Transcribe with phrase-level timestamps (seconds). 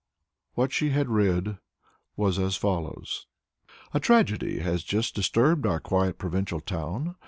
[0.55, 1.59] What she had read
[2.15, 3.27] was as follows:
[3.93, 7.17] "A tragedy has just disturbed our quiet provincial town.